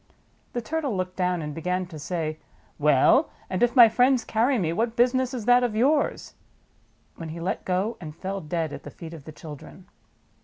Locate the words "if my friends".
3.61-4.23